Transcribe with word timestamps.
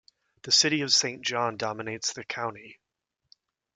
The 0.41 0.51
city 0.51 0.81
of 0.81 0.91
Saint 0.91 1.21
John 1.23 1.57
dominates 1.57 2.11
the 2.13 2.23
county. 2.23 2.79